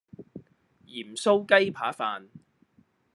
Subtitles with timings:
[0.87, 2.27] 鹽酥雞扒飯